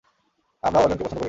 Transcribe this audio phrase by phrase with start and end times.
[0.63, 1.19] আমরাও অরল্যানকে পছন্দ করি না!